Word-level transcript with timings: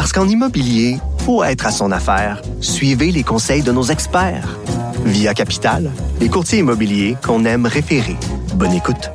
Parce 0.00 0.14
qu'en 0.14 0.26
immobilier, 0.26 0.96
faut 1.26 1.44
être 1.44 1.66
à 1.66 1.70
son 1.70 1.92
affaire. 1.92 2.40
Suivez 2.62 3.12
les 3.12 3.22
conseils 3.22 3.62
de 3.62 3.70
nos 3.70 3.82
experts. 3.82 4.58
Via 5.04 5.34
Capital, 5.34 5.90
les 6.22 6.30
courtiers 6.30 6.60
immobiliers 6.60 7.18
qu'on 7.22 7.44
aime 7.44 7.66
référer. 7.66 8.16
Bonne 8.54 8.72
écoute. 8.72 9.10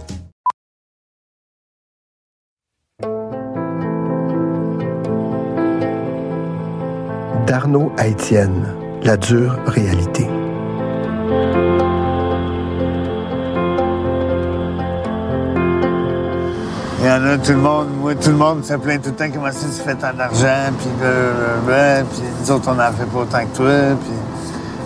D'Arnaud 7.47 7.91
à 7.97 8.05
la 9.03 9.17
dure 9.17 9.57
réalité. 9.65 10.27
Tout 17.43 17.51
le 17.51 17.57
monde, 17.57 17.87
tout 18.21 18.29
le 18.29 18.35
monde 18.35 18.63
se 18.63 18.73
plaint 18.73 19.01
tout 19.01 19.09
le 19.09 19.15
temps 19.15 19.25
comment 19.33 19.51
ça 19.51 19.67
tu 19.67 19.81
fais 19.83 19.95
tant 19.95 20.13
d'argent, 20.13 20.71
puis 20.77 20.89
blablabla, 20.99 22.03
nous 22.41 22.51
autres 22.51 22.69
on 22.69 22.75
n'en 22.75 22.91
fait 22.91 23.05
pas 23.05 23.19
autant 23.19 23.45
que 23.45 23.55
toi, 23.55 23.97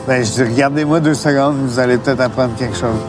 ben 0.08 0.23
je 0.23 0.31
dis 0.31 0.44
regardez-moi 0.44 1.00
deux 1.00 1.13
secondes, 1.13 1.55
vous 1.66 1.80
allez 1.80 1.97
peut-être 1.97 2.22
apprendre 2.22 2.55
quelque 2.57 2.75
chose. 2.75 3.00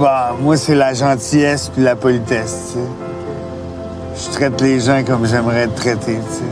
Bah, 0.00 0.34
moi 0.40 0.56
c'est 0.56 0.74
la 0.74 0.94
gentillesse 0.94 1.68
puis 1.68 1.82
la 1.82 1.96
politesse, 1.96 2.72
tu 2.72 2.78
sais. 2.78 4.28
Je 4.28 4.32
traite 4.32 4.60
les 4.60 4.80
gens 4.80 5.02
comme 5.04 5.26
j'aimerais 5.26 5.62
être 5.62 5.74
traité, 5.74 6.18
tu 6.28 6.34
sais. 6.34 6.42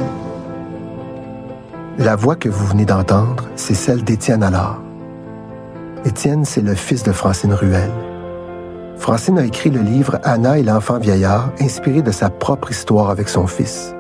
La 2.05 2.17
voix 2.17 2.37
que 2.37 2.49
vous 2.49 2.67
venez 2.67 2.85
d'entendre, 2.85 3.45
c'est 3.57 3.75
celle 3.75 4.03
d'Étienne 4.03 4.43
Allard. 4.43 4.81
Étienne, 6.05 6.45
c'est 6.45 6.61
le 6.61 6.75
fils 6.75 7.03
de 7.03 7.13
Francine 7.13 7.55
Ruel. 7.55 7.91
Francine 8.97 9.39
a 9.39 9.45
écrit 9.45 9.71
le 9.71 9.81
livre 9.81 10.19
Anna 10.23 10.59
et 10.59 10.63
l'enfant 10.63 10.99
vieillard, 10.99 11.51
inspiré 11.61 12.03
de 12.03 12.11
sa 12.11 12.31
propre 12.31 12.71
histoire 12.71 13.11
avec 13.11 13.29
son 13.29 13.47
fils. 13.47 13.95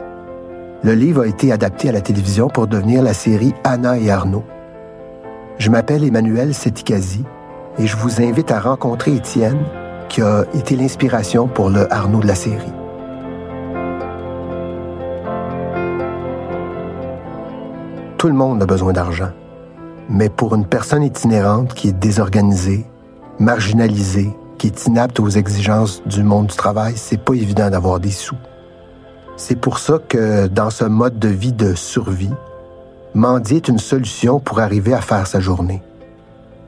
Le 0.82 0.94
livre 0.94 1.22
a 1.22 1.26
été 1.26 1.52
adapté 1.52 1.88
à 1.88 1.92
la 1.92 2.00
télévision 2.00 2.48
pour 2.48 2.66
devenir 2.66 3.02
la 3.02 3.14
série 3.14 3.54
Anna 3.64 3.98
et 3.98 4.10
Arnaud. 4.10 4.44
Je 5.58 5.70
m'appelle 5.70 6.04
Emmanuel 6.04 6.54
Setikazi 6.54 7.24
et 7.78 7.86
je 7.86 7.96
vous 7.96 8.22
invite 8.22 8.50
à 8.50 8.60
rencontrer 8.60 9.14
Étienne, 9.14 9.64
qui 10.08 10.22
a 10.22 10.44
été 10.54 10.76
l'inspiration 10.76 11.48
pour 11.48 11.70
le 11.70 11.92
Arnaud 11.92 12.20
de 12.20 12.26
la 12.26 12.34
série. 12.34 12.72
Tout 18.18 18.28
le 18.28 18.34
monde 18.34 18.62
a 18.62 18.66
besoin 18.66 18.92
d'argent. 18.92 19.30
Mais 20.08 20.28
pour 20.28 20.54
une 20.54 20.66
personne 20.66 21.02
itinérante 21.02 21.74
qui 21.74 21.88
est 21.88 21.98
désorganisée, 21.98 22.86
marginalisée, 23.38 24.34
qui 24.58 24.68
est 24.68 24.86
inapte 24.86 25.20
aux 25.20 25.28
exigences 25.28 26.02
du 26.06 26.22
monde 26.22 26.46
du 26.46 26.56
travail, 26.56 26.94
c'est 26.96 27.20
pas 27.20 27.34
évident 27.34 27.70
d'avoir 27.70 28.00
des 28.00 28.10
sous. 28.10 28.36
C'est 29.36 29.56
pour 29.56 29.78
ça 29.78 29.98
que 30.08 30.46
dans 30.46 30.70
ce 30.70 30.84
mode 30.84 31.18
de 31.18 31.28
vie 31.28 31.52
de 31.52 31.74
survie, 31.74 32.32
mendier 33.14 33.56
est 33.56 33.68
une 33.68 33.78
solution 33.78 34.40
pour 34.40 34.60
arriver 34.60 34.94
à 34.94 35.00
faire 35.00 35.26
sa 35.26 35.40
journée. 35.40 35.82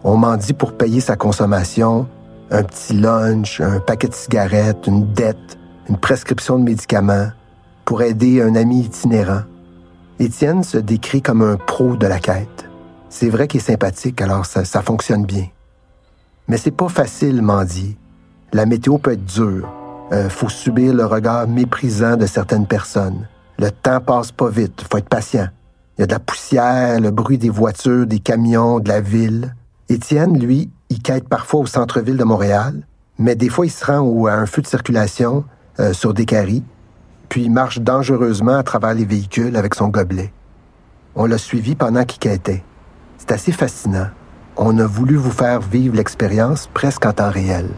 On 0.04 0.16
mendie 0.16 0.52
pour 0.52 0.72
payer 0.72 1.00
sa 1.00 1.16
consommation, 1.16 2.06
un 2.50 2.62
petit 2.62 2.94
lunch, 2.94 3.60
un 3.60 3.80
paquet 3.80 4.08
de 4.08 4.14
cigarettes, 4.14 4.86
une 4.86 5.12
dette, 5.12 5.58
une 5.88 5.96
prescription 5.96 6.58
de 6.58 6.64
médicaments, 6.64 7.28
pour 7.84 8.02
aider 8.02 8.42
un 8.42 8.54
ami 8.54 8.80
itinérant. 8.80 9.42
Étienne 10.18 10.64
se 10.64 10.78
décrit 10.78 11.22
comme 11.22 11.42
un 11.42 11.56
pro 11.56 11.96
de 11.96 12.06
la 12.06 12.18
quête. 12.18 12.68
C'est 13.08 13.28
vrai 13.28 13.48
qu'il 13.48 13.60
est 13.60 13.64
sympathique, 13.64 14.20
alors 14.20 14.46
ça, 14.46 14.64
ça 14.64 14.82
fonctionne 14.82 15.24
bien. 15.24 15.46
Mais 16.48 16.56
c'est 16.56 16.70
pas 16.70 16.88
facile 16.88 17.42
mendier. 17.42 17.96
La 18.52 18.66
météo 18.66 18.98
peut 18.98 19.12
être 19.12 19.24
dure. 19.24 19.68
Euh, 20.12 20.28
faut 20.28 20.48
subir 20.48 20.94
le 20.94 21.04
regard 21.04 21.48
méprisant 21.48 22.16
de 22.16 22.26
certaines 22.26 22.66
personnes. 22.66 23.26
Le 23.58 23.70
temps 23.70 24.00
passe 24.00 24.30
pas 24.30 24.48
vite, 24.48 24.84
faut 24.88 24.98
être 24.98 25.08
patient. 25.08 25.48
Il 25.96 26.02
y 26.02 26.04
a 26.04 26.06
de 26.06 26.12
la 26.12 26.20
poussière, 26.20 27.00
le 27.00 27.10
bruit 27.10 27.38
des 27.38 27.50
voitures, 27.50 28.06
des 28.06 28.20
camions, 28.20 28.78
de 28.78 28.88
la 28.88 29.00
ville. 29.00 29.54
Étienne, 29.88 30.38
lui, 30.38 30.70
il 30.90 31.02
quête 31.02 31.28
parfois 31.28 31.60
au 31.60 31.66
centre-ville 31.66 32.16
de 32.16 32.24
Montréal, 32.24 32.86
mais 33.18 33.34
des 33.34 33.48
fois 33.48 33.66
il 33.66 33.70
se 33.70 33.84
rend 33.84 34.26
à 34.26 34.34
un 34.34 34.46
feu 34.46 34.62
de 34.62 34.66
circulation 34.66 35.44
euh, 35.80 35.92
sur 35.92 36.14
des 36.14 36.26
caries, 36.26 36.64
puis 37.28 37.44
il 37.44 37.50
marche 37.50 37.80
dangereusement 37.80 38.56
à 38.56 38.62
travers 38.62 38.94
les 38.94 39.04
véhicules 39.04 39.56
avec 39.56 39.74
son 39.74 39.88
gobelet. 39.88 40.32
On 41.14 41.26
l'a 41.26 41.38
suivi 41.38 41.74
pendant 41.74 42.04
qu'il 42.04 42.20
quêtait. 42.20 42.62
C'est 43.18 43.32
assez 43.32 43.52
fascinant. 43.52 44.08
On 44.58 44.78
a 44.78 44.86
voulu 44.86 45.16
vous 45.16 45.30
faire 45.30 45.60
vivre 45.60 45.96
l'expérience 45.96 46.66
presque 46.72 47.04
en 47.04 47.12
temps 47.12 47.30
réel. 47.30 47.68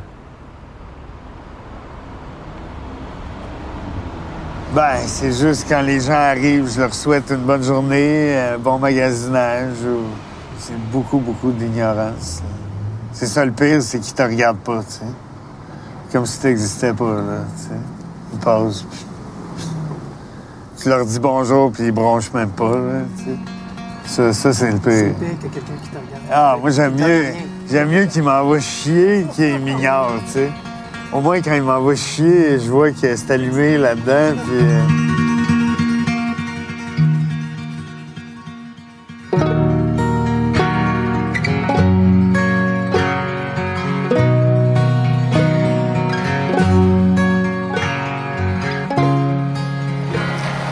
Ben, 4.72 4.98
c'est 5.06 5.32
juste 5.32 5.66
quand 5.68 5.80
les 5.80 5.98
gens 5.98 6.12
arrivent, 6.12 6.70
je 6.72 6.78
leur 6.78 6.94
souhaite 6.94 7.30
une 7.30 7.44
bonne 7.44 7.64
journée, 7.64 8.38
un 8.38 8.58
bon 8.58 8.78
magasinage. 8.78 9.78
C'est 10.60 10.78
beaucoup, 10.92 11.18
beaucoup 11.18 11.50
d'ignorance. 11.50 12.42
C'est 13.12 13.26
ça 13.26 13.44
le 13.44 13.50
pire, 13.50 13.82
c'est 13.82 13.98
qu'ils 13.98 14.14
te 14.14 14.22
regardent 14.22 14.58
pas, 14.58 14.80
tu 14.84 14.92
sais. 14.92 15.04
Comme 16.12 16.26
si 16.26 16.38
t'existais 16.38 16.92
pas, 16.92 17.14
là, 17.14 17.40
tu 17.56 17.62
sais. 17.64 17.80
Ils 18.34 18.38
passent. 18.38 18.86
Tu 20.80 20.88
leur 20.88 21.04
dis 21.04 21.18
bonjour, 21.18 21.72
puis 21.72 21.86
ils 21.86 21.92
bronchent 21.92 22.32
même 22.32 22.50
pas, 22.50 22.70
là, 22.70 23.00
tu 23.16 23.24
sais. 23.24 23.57
Ça, 24.08 24.32
ça 24.32 24.52
c'est 24.54 24.72
le 24.72 24.78
pire. 24.78 25.14
Ah, 26.32 26.56
moi, 26.60 26.70
j'aime 26.70 26.94
mieux, 26.94 27.26
j'aime 27.70 27.88
mieux 27.90 28.06
qu'ils 28.06 28.22
m'envoient 28.22 28.58
chier 28.58 29.26
qu'ils 29.34 29.58
m'ignorent, 29.60 30.14
tu 30.26 30.32
sais. 30.32 30.50
Au 31.12 31.20
moins, 31.20 31.40
quand 31.42 31.54
ils 31.54 31.62
m'envoient 31.62 31.94
chier, 31.94 32.58
je 32.58 32.70
vois 32.70 32.90
que 32.90 33.14
c'est 33.14 33.30
allumé 33.30 33.76
là-dedans, 33.76 34.34
puis... 34.44 34.58
euh, 34.60 34.82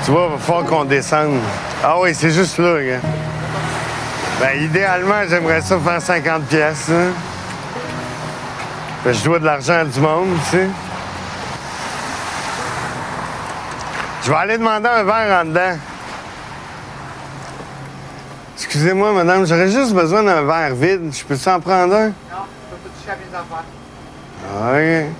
Tu 0.04 0.12
vois, 0.12 0.26
il 0.28 0.32
va 0.32 0.38
falloir 0.38 0.64
qu'on 0.64 0.84
descende. 0.84 1.38
Ah 1.82 1.96
oui, 2.00 2.14
c'est 2.14 2.30
juste 2.30 2.58
là, 2.58 2.80
gars. 2.80 3.00
Ben, 4.40 4.62
idéalement, 4.62 5.22
j'aimerais 5.28 5.62
ça 5.62 5.78
faire 5.78 6.02
50 6.02 6.42
pièces. 6.44 6.90
hein. 6.90 7.12
Que 9.02 9.12
Je 9.12 9.24
dois 9.24 9.38
de 9.38 9.44
l'argent 9.44 9.80
à 9.80 9.84
du 9.84 10.00
monde, 10.00 10.36
tu 10.50 10.56
sais. 10.56 10.68
Je 14.24 14.30
vais 14.30 14.36
aller 14.36 14.58
demander 14.58 14.88
un 14.88 15.04
verre 15.04 15.40
en 15.40 15.44
dedans. 15.44 15.78
Excusez-moi, 18.56 19.12
madame, 19.12 19.46
j'aurais 19.46 19.70
juste 19.70 19.92
besoin 19.94 20.22
d'un 20.24 20.42
verre 20.42 20.74
vide. 20.74 21.12
Je 21.14 21.24
peux 21.24 21.50
en 21.50 21.60
prendre 21.60 21.94
un? 21.94 22.06
Non, 22.08 22.12
je 22.72 22.76
peux 22.76 22.76
pas 22.82 22.90
toucher 22.98 23.10
à 23.12 23.16
mes 23.16 23.32
affaires. 23.32 23.64
OK. 24.74 25.12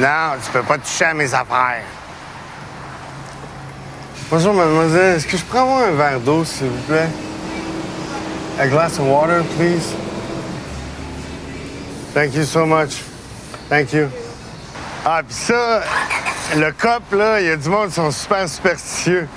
Non, 0.00 0.40
tu 0.44 0.50
peux 0.50 0.62
pas 0.62 0.78
toucher 0.78 1.04
à 1.04 1.14
mes 1.14 1.32
affaires. 1.32 1.82
Bonjour, 4.36 4.52
mademoiselle. 4.52 5.14
Est-ce 5.14 5.28
que 5.28 5.36
je 5.36 5.44
peux 5.44 5.58
avoir 5.58 5.84
un 5.84 5.92
verre 5.92 6.18
d'eau, 6.18 6.44
s'il 6.44 6.66
vous 6.66 6.82
plaît? 6.88 7.06
A 8.58 8.66
glass 8.66 8.98
of 8.98 9.06
water, 9.06 9.44
please. 9.56 9.94
Thank 12.12 12.34
you 12.34 12.42
so 12.42 12.66
much. 12.66 13.04
Thank 13.68 13.92
you. 13.92 14.08
Ah, 15.04 15.20
puis 15.24 15.36
ça, 15.36 15.82
le 16.56 16.72
cop, 16.72 17.02
là, 17.12 17.40
il 17.40 17.46
y 17.46 17.50
a 17.50 17.56
du 17.56 17.68
monde 17.68 17.90
qui 17.90 17.94
sont 17.94 18.10
super 18.10 18.48
superstitieux. 18.48 19.28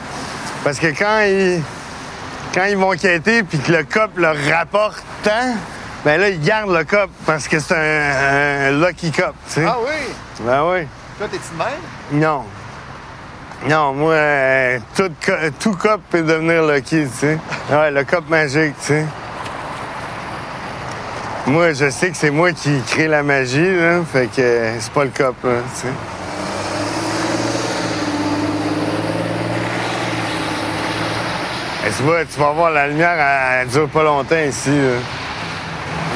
Parce 0.63 0.79
que 0.79 0.87
quand 0.87 1.19
ils, 1.27 1.61
quand 2.55 2.65
ils 2.65 2.77
vont 2.77 2.97
quêter 2.97 3.43
puis 3.43 3.59
que 3.59 3.71
le 3.73 3.83
cop 3.83 4.17
leur 4.17 4.35
rapporte 4.51 5.03
tant, 5.21 5.53
ben 6.05 6.19
là, 6.19 6.29
ils 6.29 6.41
gardent 6.41 6.75
le 6.75 6.83
cop 6.85 7.11
parce 7.27 7.47
que 7.47 7.59
c'est 7.59 7.75
un, 7.75 8.69
un 8.69 8.71
lucky 8.71 9.11
cop, 9.11 9.35
tu 9.47 9.61
sais. 9.61 9.65
Ah 9.67 9.77
oui? 9.79 10.11
Ben 10.39 10.63
oui. 10.71 10.87
Toi, 11.19 11.27
t'es-tu 11.29 11.53
de 11.53 11.57
même? 11.59 12.19
Non. 12.19 12.45
Non, 13.65 13.93
moi, 13.93 14.13
euh, 14.13 14.79
tout, 14.95 15.73
cop 15.75 16.01
peut 16.09 16.21
devenir 16.21 16.63
Lucky, 16.63 17.05
tu 17.05 17.17
sais. 17.17 17.37
Ouais, 17.71 17.91
le 17.91 18.03
cop 18.03 18.29
magique, 18.29 18.75
tu 18.79 18.87
sais. 18.87 19.05
Moi, 21.47 21.73
je 21.73 21.89
sais 21.89 22.11
que 22.11 22.17
c'est 22.17 22.29
moi 22.29 22.51
qui 22.51 22.79
crée 22.87 23.07
la 23.07 23.23
magie, 23.23 23.75
là, 23.77 24.01
fait 24.11 24.27
que 24.27 24.71
c'est 24.79 24.93
pas 24.93 25.05
le 25.05 25.09
cop, 25.09 25.35
là, 25.43 25.51
tu 25.73 25.81
sais. 25.81 25.93
Tu 31.97 32.03
vois, 32.03 32.23
tu 32.25 32.39
vas 32.39 32.51
voir, 32.51 32.69
la 32.69 32.87
lumière, 32.87 33.15
elle, 33.17 33.61
elle 33.61 33.67
dure 33.69 33.89
pas 33.89 34.03
longtemps 34.03 34.35
ici. 34.47 34.69
Là. 34.69 34.99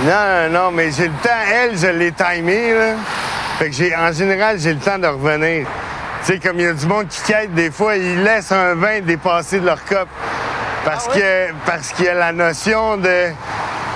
Non, 0.05 0.51
non, 0.51 0.65
non, 0.65 0.71
mais 0.71 0.91
j'ai 0.91 1.07
le 1.07 1.13
temps. 1.23 1.29
Elle, 1.51 1.75
je 1.75 1.87
l'ai 1.87 2.11
timée, 2.11 2.73
là. 2.73 2.93
Fait 3.57 3.69
que 3.69 3.75
j'ai, 3.75 3.95
en 3.95 4.11
général, 4.11 4.59
j'ai 4.59 4.73
le 4.73 4.79
temps 4.79 4.99
de 4.99 5.07
revenir. 5.07 5.65
Tu 6.23 6.33
sais, 6.33 6.39
comme 6.39 6.59
il 6.59 6.65
y 6.65 6.67
a 6.67 6.73
du 6.73 6.85
monde 6.85 7.07
qui 7.07 7.21
quête, 7.23 7.53
des 7.53 7.71
fois, 7.71 7.95
ils 7.95 8.21
laissent 8.23 8.51
un 8.51 8.75
vin 8.75 8.99
dépasser 9.01 9.59
de 9.59 9.65
leur 9.65 9.83
cop. 9.85 10.07
Parce 10.85 11.07
que 11.07 11.51
parce 11.65 11.91
qu'il 11.93 12.05
y 12.05 12.09
a 12.09 12.13
la 12.13 12.31
notion 12.31 12.97
de. 12.97 13.29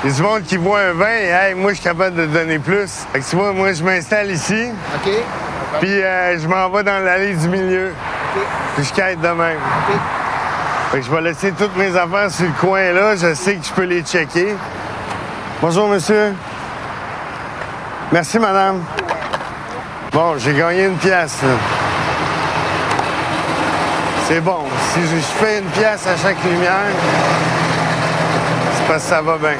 Il 0.03 0.09
y 0.09 0.13
a 0.13 0.15
du 0.15 0.21
monde 0.21 0.43
qui 0.43 0.57
voit 0.57 0.79
un 0.81 0.93
vin, 0.93 1.07
et 1.09 1.29
hey, 1.29 1.53
moi, 1.55 1.71
je 1.71 1.75
suis 1.75 1.83
capable 1.83 2.15
de 2.15 2.25
donner 2.25 2.59
plus. 2.59 3.05
Fait 3.11 3.19
que 3.19 3.25
tu 3.25 3.35
vois, 3.35 3.53
moi, 3.53 3.73
je 3.73 3.83
m'installe 3.83 4.29
ici, 4.29 4.67
OK. 4.95 5.11
puis 5.79 6.01
euh, 6.01 6.39
je 6.39 6.47
m'en 6.47 6.69
vais 6.69 6.83
dans 6.83 7.03
l'allée 7.03 7.33
du 7.33 7.47
milieu. 7.47 7.91
Puis 8.75 8.85
je 8.85 8.93
quête 8.93 9.19
de 9.21 9.27
même. 9.29 9.57
Fait 10.91 10.99
que 10.99 11.05
je 11.05 11.11
vais 11.11 11.21
laisser 11.21 11.51
toutes 11.53 11.75
mes 11.77 11.95
affaires 11.95 12.29
sur 12.29 12.45
le 12.45 12.51
coin 12.59 12.91
là. 12.91 13.15
Je 13.15 13.33
sais 13.33 13.55
que 13.55 13.65
je 13.65 13.71
peux 13.71 13.83
les 13.83 14.01
checker. 14.01 14.55
Bonjour, 15.61 15.87
monsieur. 15.87 16.33
Merci, 18.11 18.37
madame. 18.37 18.83
Bon, 20.11 20.37
j'ai 20.37 20.53
gagné 20.53 20.85
une 20.85 20.97
pièce. 20.97 21.41
là. 21.41 21.49
C'est 24.27 24.41
bon. 24.41 24.63
Si 24.93 25.01
je 25.01 25.19
fais 25.39 25.59
une 25.59 25.69
pièce 25.69 26.07
à 26.07 26.17
chaque 26.17 26.43
lumière, 26.43 26.89
c'est 28.75 28.87
parce 28.87 29.03
que 29.03 29.09
ça 29.09 29.21
va 29.21 29.37
bien. 29.37 29.57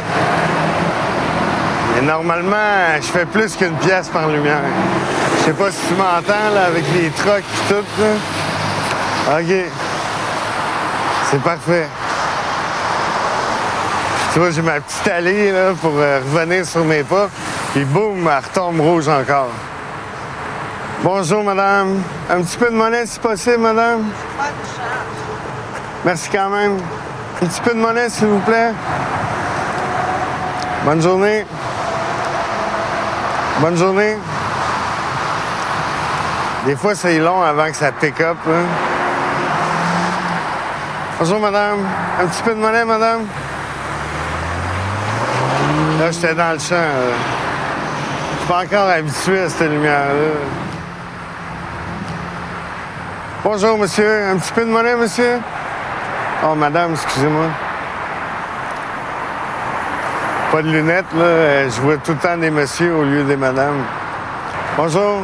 Mais 1.94 2.02
normalement, 2.02 2.96
je 2.98 3.06
fais 3.06 3.26
plus 3.26 3.56
qu'une 3.56 3.76
pièce 3.76 4.10
par 4.10 4.28
lumière. 4.28 4.64
Je 5.38 5.46
sais 5.46 5.54
pas 5.54 5.72
si 5.72 5.78
tu 5.88 5.94
m'entends 5.94 6.50
là, 6.54 6.66
avec 6.66 6.84
les 6.96 7.10
trucks 7.12 7.44
et 7.44 7.74
tout. 7.74 7.86
OK. 9.32 9.56
C'est 11.30 11.42
parfait. 11.42 11.88
Tu 14.34 14.40
vois, 14.40 14.50
j'ai 14.50 14.64
ma 14.64 14.80
petite 14.80 15.08
allée 15.08 15.52
là, 15.52 15.74
pour 15.80 15.94
euh, 15.96 16.20
revenir 16.34 16.66
sur 16.66 16.84
mes 16.84 17.04
pas. 17.04 17.30
Puis 17.74 17.86
boum, 17.86 18.28
elle 18.28 18.44
retombe 18.44 18.82
rouge 18.82 19.08
encore. 19.08 19.52
Bonjour, 21.06 21.44
madame. 21.44 22.02
Un 22.31 22.42
petit 22.42 22.57
peu 22.57 22.66
de 22.66 22.75
monnaie, 22.75 23.06
si 23.06 23.19
possible, 23.19 23.60
madame. 23.60 24.06
Merci 26.04 26.30
quand 26.31 26.50
même. 26.50 26.80
Un 27.44 27.46
petit 27.46 27.62
peu 27.62 27.75
de 27.75 27.80
monnaie, 27.80 28.10
s'il 28.10 28.25
vous 28.25 28.40
plaît. 28.40 28.72
Bonne 30.84 31.04
journée. 31.04 31.46
Bonne 33.60 33.78
journée. 33.78 34.18
Des 36.66 36.75
fois, 36.75 36.96
c'est 36.96 37.19
long 37.19 37.44
avant 37.44 37.68
que 37.68 37.75
ça 37.75 37.92
pick 37.92 38.19
up. 38.22 38.38
Bonjour, 41.19 41.40
madame. 41.40 41.81
Un 42.19 42.25
petit 42.25 42.42
peu 42.42 42.56
de 42.56 42.60
monnaie, 42.60 42.84
madame? 42.84 43.28
Là, 46.00 46.10
j'étais 46.10 46.34
dans 46.34 46.54
le 46.54 46.58
champ. 46.58 46.75
Je 48.31 48.40
suis 48.40 48.48
pas 48.48 48.63
encore 48.63 48.90
habitué 48.90 49.42
à 49.42 49.50
cette 49.50 49.69
lumière-là. 49.69 50.65
Bonjour, 53.46 53.78
monsieur. 53.78 54.24
Un 54.32 54.38
petit 54.38 54.52
peu 54.54 54.62
de 54.66 54.72
monnaie, 54.72 54.96
monsieur? 54.96 55.38
Oh, 56.44 56.56
madame, 56.56 56.94
excusez-moi. 56.94 57.46
Pas 60.52 60.64
de 60.64 60.68
lunettes, 60.70 61.06
là. 61.14 61.24
Euh, 61.24 61.70
Je 61.70 61.80
vois 61.80 61.98
tout 61.98 62.14
le 62.14 62.18
temps 62.18 62.38
des 62.38 62.50
messieurs 62.50 62.96
au 62.96 63.04
lieu 63.04 63.24
des 63.24 63.36
madames. 63.38 63.84
Bonjour. 64.76 65.20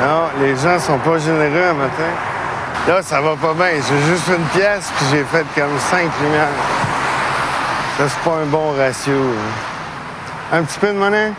Non, 0.00 0.22
les 0.40 0.56
gens 0.56 0.80
sont 0.80 0.98
pas 0.98 1.18
généreux 1.18 1.68
un 1.70 1.74
matin. 1.74 2.10
Là, 2.88 3.00
ça 3.02 3.20
va 3.20 3.36
pas 3.36 3.54
bien. 3.54 3.80
J'ai 3.88 4.10
juste 4.10 4.26
une 4.26 4.44
pièce, 4.58 4.90
puis 4.96 5.06
j'ai 5.12 5.22
fait 5.22 5.46
comme 5.54 5.78
cinq 5.88 6.10
lumières. 6.20 6.48
Ça, 7.96 8.08
c'est 8.08 8.28
pas 8.28 8.38
un 8.38 8.46
bon 8.46 8.72
ratio. 8.76 9.12
là. 9.12 10.58
Un 10.58 10.62
petit 10.64 10.80
peu 10.80 10.88
de 10.88 10.94
monnaie? 10.98 11.32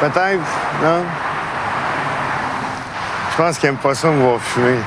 Peut-être, 0.00 0.40
non? 0.82 1.04
Je 3.30 3.36
pense 3.36 3.58
qu'ils 3.58 3.68
aiment 3.68 3.76
pas 3.76 3.94
ça 3.94 4.08
me 4.08 4.22
voir 4.22 4.40
fumer. 4.40 4.78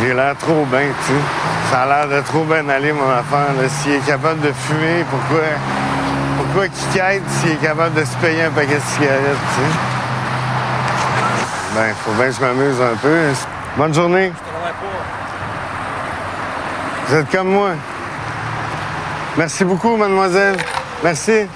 J'ai 0.00 0.14
l'air 0.14 0.34
trop 0.36 0.64
bien, 0.64 0.80
tu 1.06 1.12
sais. 1.12 1.20
Ça 1.70 1.82
a 1.82 1.86
l'air 1.86 2.08
de 2.08 2.20
trop 2.26 2.42
bien 2.44 2.68
aller, 2.68 2.92
mon 2.92 3.08
affaire. 3.08 3.54
S'il 3.68 3.92
est 3.92 4.06
capable 4.06 4.40
de 4.40 4.52
fumer, 4.52 5.04
pourquoi, 5.10 5.44
pourquoi 6.38 6.68
qu'il 6.68 6.88
quête 7.00 7.22
s'il 7.28 7.52
est 7.52 7.62
capable 7.62 7.94
de 7.94 8.04
se 8.04 8.16
payer 8.16 8.42
un 8.44 8.50
paquet 8.50 8.76
de 8.76 8.80
cigarettes, 8.80 9.20
tu 9.54 9.60
sais? 9.60 9.78
Ben, 11.76 11.94
faut 12.04 12.12
bien 12.12 12.26
que 12.26 12.32
je 12.32 12.40
m'amuse 12.40 12.80
un 12.80 12.96
peu. 12.96 13.18
Bonne 13.76 13.94
journée. 13.94 14.32
Vous 17.06 17.14
êtes 17.14 17.30
comme 17.30 17.50
moi. 17.50 17.70
Merci 19.36 19.64
beaucoup, 19.64 19.96
mademoiselle. 19.96 20.56
Merci. 21.04 21.46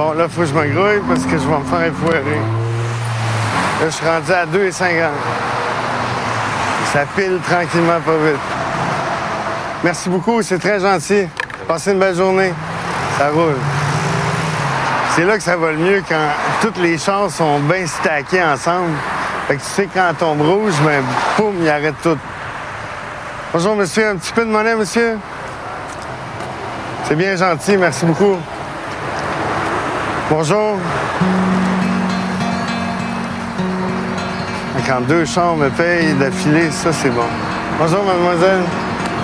Bon, 0.00 0.12
là, 0.12 0.30
faut 0.30 0.40
que 0.40 0.46
je 0.46 0.54
me 0.54 0.66
grouille 0.68 1.02
parce 1.06 1.24
que 1.24 1.32
je 1.32 1.46
vais 1.46 1.58
me 1.58 1.64
faire 1.64 1.82
effoirer. 1.82 2.40
Là, 3.80 3.84
je 3.84 3.90
suis 3.90 4.06
rendu 4.06 4.32
à 4.32 4.46
2,50. 4.46 5.10
Ça 6.90 7.00
pile 7.14 7.38
tranquillement 7.46 8.00
pas 8.00 8.16
vite. 8.16 8.40
Merci 9.84 10.08
beaucoup, 10.08 10.40
c'est 10.40 10.58
très 10.58 10.80
gentil. 10.80 11.28
Passez 11.68 11.92
une 11.92 11.98
belle 11.98 12.14
journée. 12.14 12.54
Ça 13.18 13.28
roule. 13.28 13.58
C'est 15.14 15.24
là 15.24 15.36
que 15.36 15.42
ça 15.42 15.58
va 15.58 15.72
le 15.72 15.76
mieux 15.76 16.02
quand 16.08 16.28
toutes 16.62 16.78
les 16.78 16.96
chances 16.96 17.34
sont 17.34 17.58
bien 17.58 17.86
stackées 17.86 18.42
ensemble. 18.42 18.94
Fait 19.48 19.56
que 19.56 19.60
tu 19.60 19.66
sais, 19.66 19.88
quand 19.92 20.14
tombe 20.18 20.40
rouge, 20.40 20.80
ben, 20.82 21.02
poum, 21.36 21.56
il 21.60 21.68
arrête 21.68 21.96
tout. 22.02 22.16
Bonjour, 23.52 23.76
monsieur. 23.76 24.08
Un 24.08 24.16
petit 24.16 24.32
peu 24.32 24.46
de 24.46 24.50
monnaie, 24.50 24.76
monsieur? 24.76 25.18
C'est 27.04 27.16
bien 27.16 27.36
gentil, 27.36 27.76
merci 27.76 28.06
beaucoup. 28.06 28.38
Bonjour. 30.30 30.76
Quand 34.86 35.00
deux 35.08 35.24
chambres 35.24 35.64
me 35.64 35.70
payent 35.70 36.14
d'affilée, 36.14 36.70
ça, 36.70 36.92
c'est 36.92 37.10
bon. 37.10 37.26
Bonjour, 37.80 38.04
mademoiselle. 38.04 38.62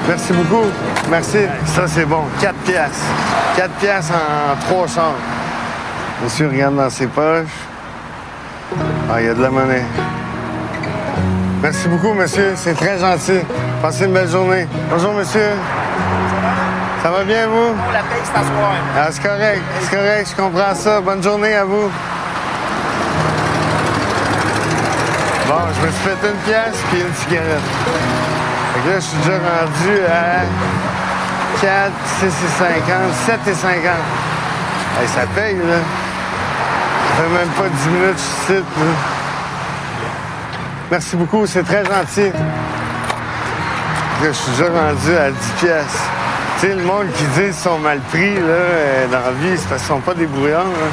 Merci 0.09 0.33
beaucoup. 0.33 0.67
Merci. 1.09 1.39
Ça, 1.65 1.87
c'est 1.87 2.07
bon. 2.07 2.23
Quatre 2.41 2.59
piastres. 2.59 3.05
Quatre 3.57 3.75
piastres 3.75 4.15
en 4.15 4.57
trois 4.67 4.89
chambres. 4.89 5.15
Monsieur 6.25 6.49
regarde 6.49 6.75
dans 6.75 6.91
ses 6.91 7.07
poches. 7.07 7.47
Ah, 9.09 9.21
il 9.21 9.27
y 9.27 9.29
a 9.29 9.35
de 9.35 9.43
la 9.43 9.51
monnaie. 9.51 9.85
Merci 11.63 11.87
beaucoup, 11.87 12.15
monsieur. 12.15 12.55
C'est 12.57 12.75
très 12.75 12.99
gentil. 12.99 13.41
Passez 13.81 14.07
une 14.07 14.13
belle 14.13 14.29
journée. 14.29 14.67
Bonjour, 14.91 15.13
monsieur. 15.15 15.51
Ça 17.07 17.13
va 17.13 17.23
bien, 17.23 17.47
vous? 17.47 17.73
On 17.89 17.93
la 17.93 18.01
paye, 18.01 18.25
soir. 18.25 18.73
Ah, 18.99 19.07
c'est 19.13 19.23
correct, 19.23 19.63
c'est 19.81 19.97
correct, 19.97 20.29
je 20.29 20.43
comprends 20.43 20.75
ça. 20.75 21.01
Bonne 21.01 21.23
journée 21.23 21.55
à 21.55 21.65
vous. 21.65 21.89
Bon, 25.47 25.63
je 25.73 25.87
me 25.87 25.93
suis 25.93 26.03
fait 26.03 26.29
une 26.29 26.37
pièce 26.39 26.83
puis 26.91 27.03
une 27.03 27.15
cigarette. 27.15 27.63
Fait 28.75 28.81
que 28.81 28.89
là, 28.89 28.95
je 28.97 29.01
suis 29.03 29.19
déjà 29.19 29.39
rendu 29.39 30.01
à 30.11 30.43
4, 31.61 31.93
6 32.19 32.27
et 32.27 32.31
50, 32.59 33.15
7 33.25 33.41
et 33.47 33.55
50. 33.55 33.77
Hey, 35.01 35.07
ça 35.07 35.27
paye, 35.33 35.59
là. 35.59 35.79
Ça 37.07 37.23
fait 37.23 37.33
même 37.39 37.51
pas 37.51 37.69
10 37.69 37.89
minutes 37.89 38.15
que 38.15 38.21
je 38.21 38.55
ici, 38.55 38.65
là. 38.79 38.87
Merci 40.91 41.15
beaucoup, 41.15 41.47
c'est 41.47 41.63
très 41.63 41.85
gentil. 41.85 42.33
Là, 44.23 44.27
je 44.27 44.33
suis 44.33 44.51
déjà 44.51 44.65
rendu 44.65 45.17
à 45.17 45.31
10 45.31 45.37
pièces. 45.61 46.03
Tu 46.59 46.69
sais, 46.69 46.75
le 46.75 46.83
monde 46.83 47.07
qui 47.15 47.25
dit 47.25 47.41
qu'ils 47.43 47.55
sont 47.55 47.79
mal 47.79 47.99
pris 48.11 48.35
là, 48.35 48.41
euh, 48.49 49.07
dans 49.09 49.21
la 49.21 49.31
vie, 49.33 49.59
c'est 49.59 49.69
parce 49.69 49.83
qu'ils 49.83 49.89
sont 49.89 50.01
pas 50.01 50.15
débrouillards. 50.15 50.65
là. 50.65 50.89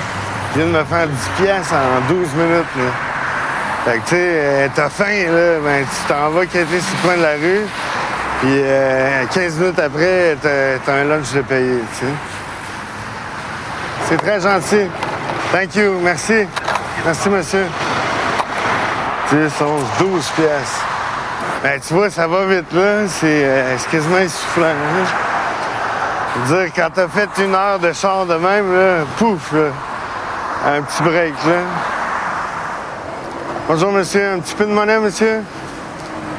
Viens 0.55 0.65
de 0.65 0.71
me 0.71 0.83
faire 0.83 1.07
10 1.07 1.43
pièces 1.43 1.71
en 1.71 2.13
12 2.13 2.27
minutes. 2.35 2.65
Là. 2.77 2.83
Fait 3.85 3.99
que, 3.99 4.03
tu 4.03 4.09
sais, 4.09 4.17
euh, 4.19 4.67
t'as 4.75 4.89
faim, 4.89 5.25
là, 5.29 5.59
ben, 5.63 5.85
tu 5.85 6.13
t'en 6.13 6.29
vas 6.31 6.45
quitter 6.45 6.79
sur 6.81 6.95
le 7.01 7.07
coin 7.07 7.17
de 7.17 7.21
la 7.21 7.33
rue, 7.33 7.65
puis 8.41 8.51
euh, 8.51 9.23
15 9.33 9.57
minutes 9.57 9.79
après, 9.79 10.37
t'as, 10.41 10.77
t'as 10.85 10.93
un 11.01 11.03
lunch 11.05 11.31
de 11.33 11.41
payer, 11.41 11.79
tu 11.97 12.05
sais. 12.05 12.11
C'est 14.09 14.17
très 14.17 14.39
gentil. 14.41 14.87
Thank 15.53 15.75
you, 15.75 15.93
merci. 16.03 16.45
Merci, 17.05 17.29
monsieur. 17.29 17.65
10, 19.31 19.37
11, 19.61 19.83
12 19.99 20.27
pièces. 20.35 20.79
Ben, 21.63 21.79
tu 21.85 21.93
vois, 21.93 22.09
ça 22.09 22.27
va 22.27 22.45
vite, 22.45 22.71
là. 22.73 23.07
C'est, 23.07 23.43
euh, 23.45 23.77
quasiment 23.89 24.17
essoufflant, 24.19 24.63
là. 24.63 25.32
Dire, 26.35 26.71
quand 26.75 26.89
t'as 26.91 27.07
fait 27.07 27.29
une 27.43 27.53
heure 27.53 27.77
de 27.77 27.93
char 27.93 28.25
de 28.25 28.33
même, 28.33 28.75
là, 28.75 29.05
pouf, 29.17 29.53
là, 29.53 29.69
un 30.65 30.81
petit 30.81 31.03
break, 31.03 31.33
là. 31.45 31.59
Bonjour, 33.67 33.91
monsieur. 33.91 34.33
Un 34.33 34.39
petit 34.39 34.55
peu 34.55 34.65
de 34.65 34.71
monnaie, 34.71 34.97
monsieur? 34.97 35.43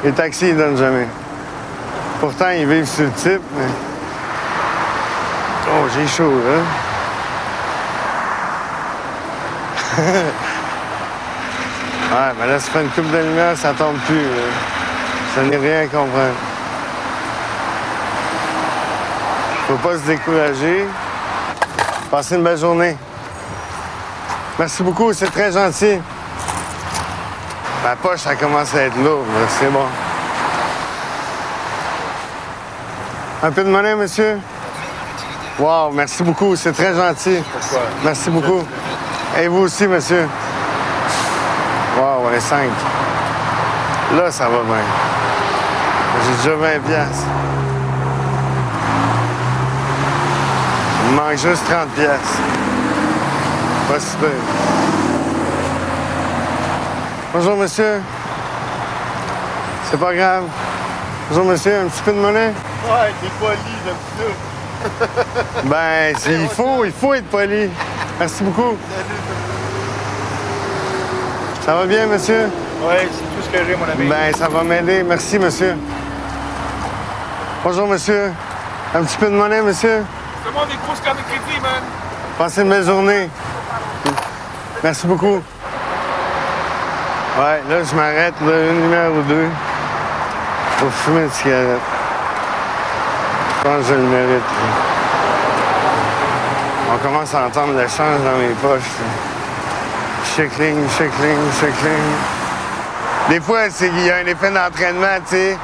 Les 0.03 0.11
taxis, 0.11 0.49
ils 0.49 0.57
donnent 0.57 0.77
jamais. 0.77 1.07
Pourtant, 2.19 2.49
ils 2.49 2.67
vivent 2.67 2.85
sur 2.85 3.05
le 3.05 3.11
type, 3.11 3.41
mais... 3.57 3.67
Oh, 5.69 5.87
j'ai 5.95 6.07
chaud, 6.07 6.33
là. 9.97 10.03
Ouais, 12.11 12.33
mais 12.39 12.47
là, 12.47 12.59
ça 12.59 12.71
fait 12.71 12.81
une 12.81 12.89
coupe 12.89 13.11
de 13.11 13.17
lumière, 13.17 13.57
ça 13.57 13.73
tombe 13.73 13.97
plus. 14.05 14.27
Ça 15.33 15.41
n'est 15.41 15.57
rien 15.57 15.81
à 15.81 15.85
comprendre. 15.85 16.33
Faut 19.67 19.75
pas 19.75 19.97
se 19.97 20.03
décourager. 20.03 20.85
Passez 22.11 22.35
une 22.35 22.43
belle 22.43 22.57
journée. 22.57 22.95
Merci 24.59 24.83
beaucoup, 24.83 25.11
c'est 25.11 25.31
très 25.31 25.51
gentil. 25.51 25.99
Ma 27.83 27.95
poche, 27.95 28.19
ça 28.19 28.35
commence 28.35 28.73
à 28.75 28.83
être 28.83 28.97
lourde, 28.97 29.25
c'est 29.59 29.69
bon. 29.69 29.85
Un 33.43 33.51
peu 33.51 33.63
de 33.63 33.69
monnaie, 33.69 33.95
monsieur? 33.95 34.39
Wow, 35.59 35.91
merci 35.91 36.23
beaucoup, 36.23 36.55
c'est 36.55 36.71
très 36.71 36.93
gentil. 36.93 37.43
Merci 38.03 38.29
beaucoup. 38.29 38.63
Et 39.39 39.47
vous 39.47 39.61
aussi, 39.61 39.87
monsieur? 39.87 40.27
Wow, 41.97 42.29
les 42.31 42.39
5. 42.39 42.69
Là, 44.15 44.31
ça 44.31 44.45
va 44.45 44.63
bien. 44.63 44.83
J'ai 46.23 46.43
déjà 46.43 46.55
20 46.55 46.79
piastres. 46.79 47.27
Il 51.07 51.11
me 51.11 51.15
manque 51.17 51.37
juste 51.37 51.63
30 51.69 51.89
piastres. 51.89 52.39
Pas 53.89 53.99
si 53.99 54.15
pire. 54.17 54.29
Bonjour, 57.33 57.55
monsieur. 57.57 58.01
C'est 59.89 59.99
pas 59.99 60.13
grave. 60.15 60.43
Bonjour, 61.29 61.45
monsieur. 61.45 61.79
Un 61.81 61.87
petit 61.87 62.01
peu 62.01 62.11
de 62.11 62.17
monnaie? 62.17 62.47
Ouais, 62.47 63.11
t'es 63.21 63.27
poli, 63.39 63.57
j'aime 63.85 63.95
ça. 64.17 64.23
Ben, 65.63 66.15
il 66.27 66.47
faut, 66.47 66.85
il 66.85 66.91
faut 66.91 67.13
être 67.13 67.27
poli. 67.29 67.69
Merci 68.19 68.43
beaucoup. 68.43 68.75
Ça 71.65 71.75
va 71.75 71.85
bien, 71.85 72.05
monsieur? 72.07 72.49
Ouais, 72.83 73.07
c'est 73.11 73.21
tout 73.21 73.41
ce 73.43 73.49
que 73.49 73.65
j'ai, 73.65 73.75
mon 73.75 73.85
ami. 73.85 74.07
Ben, 74.07 74.33
ça 74.37 74.47
va 74.47 74.63
m'aider. 74.63 75.03
Merci, 75.03 75.39
monsieur. 75.39 75.75
Bonjour, 77.63 77.87
monsieur. 77.87 78.31
Un 78.93 79.03
petit 79.03 79.17
peu 79.17 79.25
de 79.27 79.35
monnaie, 79.35 79.61
monsieur? 79.61 80.03
Passez 82.37 82.61
une 82.61 82.69
belle 82.69 82.83
journée. 82.83 83.29
Merci 84.83 85.07
beaucoup. 85.07 85.41
Ouais, 87.37 87.61
là, 87.69 87.83
je 87.83 87.95
m'arrête, 87.95 88.33
une 88.41 88.81
lumière 88.81 89.11
ou 89.11 89.21
deux, 89.23 89.47
pour 90.79 90.91
fumer 90.91 91.23
une 91.23 91.31
cigarette. 91.31 91.81
Je 93.57 93.63
pense 93.63 93.77
que 93.79 93.83
je 93.89 93.93
le 93.93 94.01
mérite. 94.03 94.43
On 96.93 96.97
commence 96.97 97.33
à 97.35 97.47
entendre 97.47 97.73
le 97.73 97.87
change 97.87 98.21
dans 98.23 98.37
mes 98.37 98.53
poches. 98.61 98.83
Chickling, 100.35 100.87
chickling, 100.89 101.51
chickling. 101.59 102.15
Des 103.29 103.41
fois, 103.41 103.67
qu'il 103.69 103.99
y 104.05 104.11
a 104.11 104.17
un 104.17 104.25
effet 104.25 104.51
d'entraînement, 104.51 105.19
tu 105.27 105.35
sais. 105.35 105.57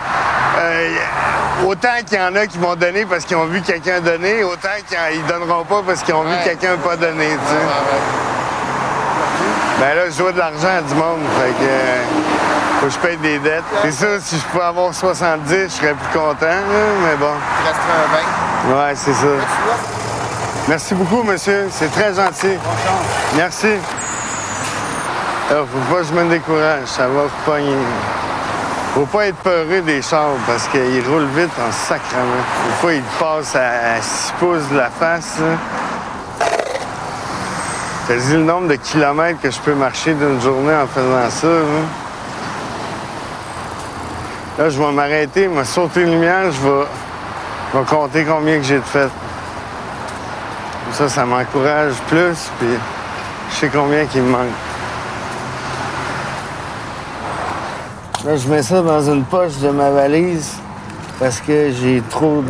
Euh, 0.57 0.95
autant 1.65 1.89
qu'il 2.07 2.17
y 2.17 2.21
en 2.21 2.35
a 2.35 2.47
qui 2.47 2.57
vont 2.57 2.75
donner 2.75 3.05
parce 3.05 3.25
qu'ils 3.25 3.37
ont 3.37 3.45
vu 3.45 3.61
quelqu'un 3.61 3.99
donner, 4.01 4.43
autant 4.43 4.69
qu'ils 4.87 5.25
donneront 5.25 5.63
pas 5.63 5.81
parce 5.85 6.03
qu'ils 6.03 6.13
ont 6.13 6.23
vu 6.23 6.35
quelqu'un 6.43 6.77
pas 6.77 6.95
donner, 6.95 7.29
tu 7.29 7.33
sais. 7.33 7.65
Ben 9.79 9.95
là, 9.95 10.09
je 10.09 10.17
dois 10.17 10.31
de 10.31 10.37
l'argent 10.37 10.77
à 10.77 10.81
du 10.81 10.93
monde, 10.93 11.21
fait 11.39 11.51
que 11.53 11.63
euh, 11.63 12.03
faut 12.79 12.85
que 12.85 12.91
je 12.91 12.99
paye 12.99 13.17
des 13.17 13.39
dettes. 13.39 13.63
C'est 13.81 13.91
ça, 13.91 14.19
si 14.19 14.37
je 14.37 14.43
pouvais 14.45 14.63
avoir 14.63 14.93
70, 14.93 15.49
je 15.49 15.67
serais 15.69 15.93
plus 15.93 16.19
content, 16.19 16.45
mais 17.03 17.15
bon. 17.17 17.33
Il 17.61 17.67
resterait 17.67 18.69
un 18.69 18.73
20. 18.73 18.87
Ouais, 18.87 18.93
c'est 18.95 19.13
ça. 19.13 19.27
Merci 20.67 20.93
beaucoup, 20.93 21.23
monsieur. 21.23 21.67
C'est 21.71 21.91
très 21.91 22.13
gentil. 22.13 22.57
Merci. 23.35 23.69
Alors, 25.49 25.65
faut 25.67 25.93
pas 25.93 26.01
que 26.01 26.07
je 26.07 26.13
me 26.13 26.29
décourage. 26.29 26.85
Ça 26.85 27.07
va 27.07 27.23
pogner. 27.45 27.75
Faut 28.93 29.05
pas 29.05 29.27
être 29.27 29.37
peureux 29.37 29.81
des 29.81 30.01
chars 30.01 30.33
parce 30.45 30.67
qu'ils 30.67 31.01
roulent 31.07 31.29
vite 31.33 31.51
en 31.65 31.71
sacrament. 31.71 32.43
Des 32.67 32.73
fois, 32.81 32.93
ils 32.93 33.01
passent 33.17 33.55
à 33.55 34.01
6 34.01 34.33
pouces 34.37 34.67
de 34.69 34.77
la 34.77 34.89
face. 34.89 35.37
Ça 38.07 38.15
dit 38.17 38.33
le 38.33 38.43
nombre 38.43 38.67
de 38.67 38.75
kilomètres 38.75 39.39
que 39.39 39.49
je 39.49 39.59
peux 39.59 39.75
marcher 39.75 40.13
d'une 40.13 40.41
journée 40.41 40.75
en 40.75 40.87
faisant 40.87 41.29
ça. 41.29 41.47
là. 44.57 44.69
Je 44.69 44.77
vais 44.77 44.91
m'arrêter, 44.91 45.47
me 45.47 45.63
sauter 45.63 46.01
une 46.01 46.11
lumière, 46.11 46.51
je 46.51 46.61
vais, 46.61 46.85
je 47.73 47.79
vais 47.79 47.85
compter 47.85 48.25
combien 48.25 48.57
que 48.57 48.63
j'ai 48.63 48.79
de 48.79 48.81
fait. 48.81 49.09
Comme 50.83 50.93
ça, 50.93 51.07
ça 51.07 51.25
m'encourage 51.25 51.93
plus, 52.09 52.51
puis 52.59 52.67
je 53.51 53.55
sais 53.55 53.69
combien 53.69 54.05
qu'il 54.05 54.23
me 54.23 54.31
manque. 54.31 54.70
Là, 58.23 58.37
je 58.37 58.47
mets 58.47 58.61
ça 58.61 58.83
dans 58.83 59.01
une 59.11 59.23
poche 59.23 59.57
de 59.57 59.69
ma 59.69 59.89
valise 59.89 60.53
parce 61.19 61.39
que 61.39 61.71
j'ai 61.71 62.03
trop. 62.07 62.43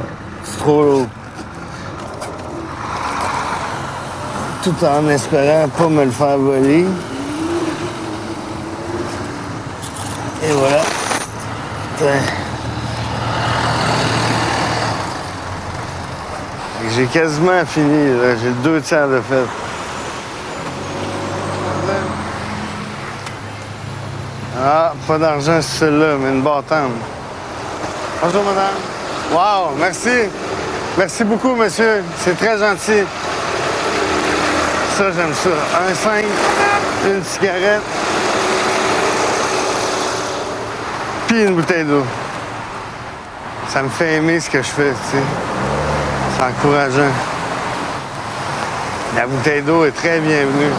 Trop 0.59 0.83
lourd. 0.83 1.07
Tout 4.63 4.75
en 4.83 5.07
espérant 5.09 5.69
pas 5.69 5.87
me 5.87 6.03
le 6.03 6.11
faire 6.11 6.37
voler. 6.37 6.85
Et 10.43 10.51
voilà. 10.51 10.81
J'ai 16.95 17.05
quasiment 17.05 17.65
fini. 17.65 18.13
J'ai 18.43 18.51
deux 18.61 18.81
tiers 18.81 19.07
de 19.07 19.21
fait. 19.21 19.70
Ah, 24.63 24.93
pas 25.07 25.17
d'argent 25.17 25.59
sur 25.59 25.79
celle-là, 25.79 26.17
mais 26.19 26.29
une 26.29 26.41
bâtande. 26.41 26.91
Bonjour, 28.21 28.43
madame. 28.43 28.75
Wow, 29.31 29.75
merci. 29.79 30.29
Merci 30.95 31.23
beaucoup, 31.23 31.55
monsieur. 31.55 32.03
C'est 32.19 32.37
très 32.37 32.59
gentil. 32.59 33.03
Ça, 34.95 35.05
j'aime 35.15 35.33
ça. 35.33 35.49
Un 35.89 35.95
5, 35.95 36.25
une 37.05 37.23
cigarette, 37.23 37.81
puis 41.27 41.43
une 41.43 41.55
bouteille 41.55 41.85
d'eau. 41.85 42.05
Ça 43.69 43.81
me 43.81 43.89
fait 43.89 44.17
aimer 44.17 44.39
ce 44.39 44.49
que 44.49 44.59
je 44.61 44.67
fais, 44.67 44.91
tu 44.91 45.17
sais. 45.17 45.23
C'est 46.37 46.43
encourageant. 46.43 47.11
La 49.15 49.25
bouteille 49.25 49.63
d'eau 49.63 49.85
est 49.85 49.91
très 49.91 50.19
bienvenue. 50.19 50.71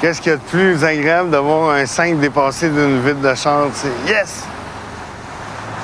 Qu'est-ce 0.00 0.20
qu'il 0.20 0.30
y 0.30 0.34
a 0.34 0.38
de 0.38 0.42
plus 0.42 0.84
agréable 0.84 1.30
d'avoir 1.30 1.70
un 1.70 1.84
5 1.84 2.20
dépassé 2.20 2.68
d'une 2.68 3.00
vitre 3.00 3.20
de 3.20 3.34
sais? 3.34 3.88
Yes! 4.06 4.44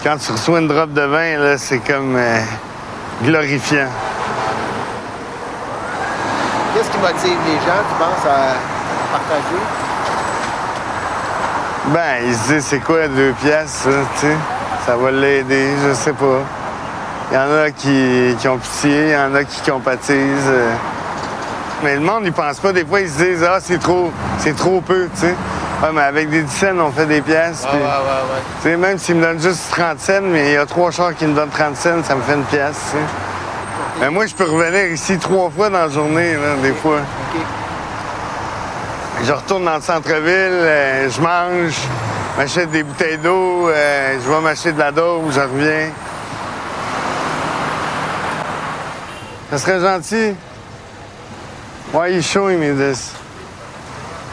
Quand 0.05 0.17
tu 0.19 0.31
reçois 0.31 0.61
une 0.61 0.69
drop 0.69 0.93
de 0.93 1.01
vin, 1.03 1.37
là, 1.39 1.59
c'est 1.59 1.81
comme 1.81 2.15
euh, 2.15 2.41
glorifiant. 3.25 3.89
Qu'est-ce 6.75 6.91
qui 6.91 6.99
motive 6.99 7.39
les 7.47 7.55
gens, 7.55 7.83
tu 7.89 7.95
penses, 7.99 8.27
à 8.27 8.55
partager? 9.11 9.63
Ben, 11.87 12.25
il 12.25 12.35
se 12.37 12.53
dit, 12.53 12.63
c'est 12.63 12.81
quoi 12.81 13.09
deux 13.09 13.33
pièces, 13.43 13.83
ça, 13.85 13.91
tu 14.21 14.27
sais? 14.29 14.37
Ça 14.87 14.97
va 14.97 15.11
l'aider, 15.11 15.71
je 15.89 15.93
sais 15.93 16.13
pas. 16.13 16.41
Il 17.33 17.35
y 17.35 17.39
en 17.39 17.65
a 17.65 17.71
qui, 17.73 18.37
qui 18.39 18.47
ont 18.47 18.59
pitié, 18.59 19.07
il 19.07 19.13
y 19.13 19.17
en 19.17 19.35
a 19.35 19.43
qui 19.43 19.61
compatisent. 19.69 20.49
euh. 20.49 20.73
Mais 21.85 21.97
le 21.97 22.01
monde, 22.01 22.23
il 22.25 22.33
pense 22.33 22.61
pas. 22.61 22.73
Des 22.73 22.83
fois, 22.83 23.03
ils 23.03 23.11
se 23.11 23.23
disent, 23.23 23.45
ah, 23.47 23.59
c'est 23.61 23.77
trop, 23.77 24.11
c'est 24.39 24.57
trop 24.57 24.81
peu, 24.81 25.07
tu 25.15 25.21
sais. 25.21 25.35
Ouais, 25.83 25.91
mais 25.93 26.01
avec 26.01 26.31
des 26.31 26.41
10 26.41 26.51
cents, 26.51 26.79
on 26.81 26.91
fait 26.91 27.05
des 27.05 27.21
pièces. 27.21 27.67
puis, 27.69 27.77
ouais, 27.77 27.85
ouais. 27.85 28.43
tu 28.63 28.71
sais, 28.71 28.77
même 28.79 28.97
s'ils 28.97 29.17
me 29.17 29.21
donnent 29.21 29.43
juste 29.43 29.71
30 29.71 30.01
cents, 30.01 30.23
mais 30.23 30.47
il 30.47 30.53
y 30.55 30.57
a 30.57 30.65
trois 30.65 30.91
chars 30.91 31.15
qui 31.15 31.27
me 31.27 31.35
donnent 31.35 31.51
30 31.51 31.77
cents, 31.77 32.03
ça 32.03 32.15
me 32.15 32.23
fait 32.23 32.37
une 32.37 32.45
pièce, 32.45 32.81
tu 32.91 32.97
sais. 32.97 33.05
Mais 34.01 34.09
moi, 34.09 34.25
je 34.25 34.35
peux 34.35 34.45
revenir 34.45 34.87
ici 34.87 35.19
trois 35.19 35.51
fois 35.51 35.69
dans 35.69 35.81
la 35.81 35.91
journée, 35.91 36.33
là, 36.33 36.57
des 36.63 36.73
fois. 36.73 37.01
Je 39.23 39.33
retourne 39.33 39.67
dans 39.67 39.77
le 39.77 39.83
centre-ville, 39.83 40.25
euh, 40.27 41.11
je 41.11 41.21
mange, 41.21 41.77
m'achète 42.39 42.71
des 42.71 42.83
bouteilles 42.83 43.19
d'eau, 43.19 43.69
euh, 43.69 44.17
je 44.25 44.31
vais 44.31 44.41
m'acheter 44.41 44.73
de 44.73 44.79
la 44.79 44.91
dose, 44.91 45.35
je 45.35 45.41
reviens. 45.41 45.91
Ça 49.51 49.59
serait 49.59 49.81
gentil. 49.81 50.35
Why 51.93 52.09
you 52.09 52.23
showing 52.23 52.59
me 52.61 52.73
this? 52.73 53.15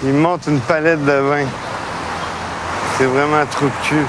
Il 0.04 0.14
me 0.14 0.22
montre 0.22 0.50
une 0.50 0.60
palette 0.62 1.06
de 1.06 1.12
vin. 1.12 1.46
C'est 2.98 3.06
vraiment 3.06 3.46
trop 3.46 3.66
de 3.66 3.88
cul. 3.88 4.06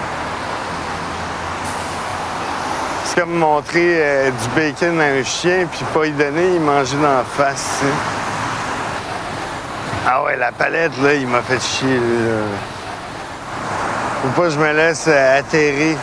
C'est 3.05 3.21
comme 3.21 3.35
montrer 3.35 3.97
euh, 4.01 4.31
du 4.31 4.49
bacon 4.57 4.99
à 5.01 5.05
un 5.05 5.23
chien, 5.23 5.67
puis 5.71 5.85
pas 5.93 6.07
y 6.07 6.13
donner, 6.13 6.55
il 6.55 6.61
manger 6.61 6.97
dans 6.97 7.19
la 7.19 7.25
face. 7.25 7.83
Ah 10.07 10.23
ouais, 10.23 10.37
la 10.37 10.51
palette, 10.53 10.93
là, 11.03 11.13
il 11.13 11.27
m'a 11.27 11.43
fait 11.43 11.61
chier. 11.61 11.97
Là. 11.97 12.43
Faut 14.23 14.41
pas 14.41 14.49
que 14.49 14.55
je 14.55 14.59
me 14.59 14.73
laisse 14.73 15.05
euh, 15.09 15.39
atterrir. 15.39 15.99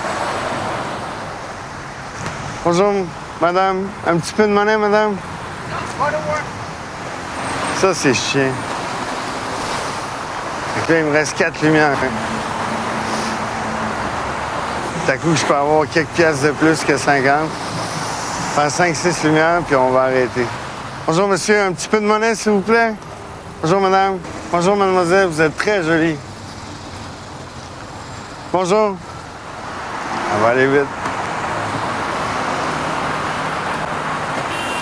Bonjour, 2.64 2.94
madame. 3.42 3.88
Un 4.06 4.18
petit 4.18 4.34
peu 4.34 4.44
de 4.44 4.52
monnaie, 4.54 4.78
madame? 4.78 5.16
Ça, 7.80 7.94
c'est 7.94 8.14
chiant. 8.14 8.52
Puis 10.84 10.94
là, 10.94 11.00
il 11.00 11.06
me 11.06 11.14
reste 11.14 11.38
quatre 11.38 11.62
lumières. 11.62 11.96
À 15.08 15.18
coup, 15.18 15.34
je 15.34 15.46
peux 15.46 15.56
avoir 15.56 15.88
quelques 15.88 16.10
pièces 16.10 16.42
de 16.42 16.52
plus 16.52 16.84
que 16.84 16.98
50. 16.98 17.34
Faire 18.54 18.68
5-6 18.68 19.24
lumières, 19.24 19.62
puis 19.66 19.78
on 19.78 19.92
va 19.92 20.02
arrêter. 20.02 20.46
Bonjour, 21.08 21.30
monsieur. 21.30 21.62
Un 21.62 21.72
petit 21.72 21.88
peu 21.88 22.02
de 22.02 22.06
monnaie, 22.06 22.36
s'il 22.36 22.52
vous 22.52 22.60
plaît? 22.60 22.94
Bonjour, 23.62 23.80
madame. 23.80 24.18
Bonjour, 24.52 24.76
mademoiselle. 24.76 25.28
Vous 25.28 25.40
êtes 25.40 25.56
très 25.56 25.82
jolie. 25.82 26.18
Bonjour. 28.52 28.98
On 30.36 30.44
va 30.44 30.50
aller 30.50 30.68
vite. 30.68 30.86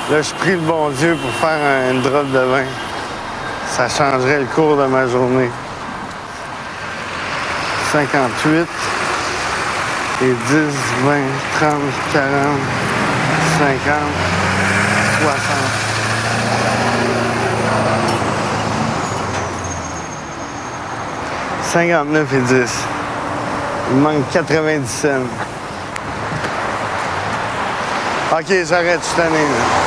Là, 0.10 0.22
je 0.22 0.34
prie 0.34 0.54
le 0.54 0.62
bon 0.62 0.90
Dieu 0.90 1.16
pour 1.22 1.32
faire 1.48 1.92
une 1.92 2.02
drop 2.02 2.32
de 2.32 2.40
vin. 2.40 2.87
Ça 3.76 3.88
changerait 3.90 4.40
le 4.40 4.46
cours 4.46 4.78
de 4.78 4.86
ma 4.86 5.08
journée. 5.08 5.50
58 7.92 8.68
et 10.22 10.26
10, 10.26 10.34
20, 11.06 11.20
30, 11.60 11.72
40, 12.14 12.32
50, 13.60 13.94
60. 15.22 15.88
59 21.72 22.34
et 22.34 22.40
10. 22.40 22.84
Il 23.92 23.98
manque 23.98 24.30
90 24.32 24.90
cents. 24.90 25.08
OK, 28.32 28.46
j'arrête, 28.68 29.04
suis 29.04 29.16
tanné. 29.16 29.38
là. 29.38 29.87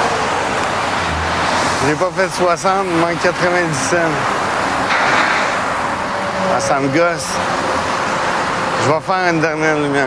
J'ai 1.87 1.95
pas 1.95 2.11
fait 2.15 2.29
60, 2.29 2.73
il 2.85 2.93
me 2.93 3.01
manque 3.01 3.21
90 3.23 3.75
cents. 3.75 3.97
Ah, 6.55 6.61
ça 6.61 6.79
me 6.79 6.89
gosse. 6.89 7.29
Je 8.85 8.93
vais 8.93 9.01
faire 9.01 9.33
une 9.33 9.41
dernière 9.41 9.77
lumière. 9.77 10.07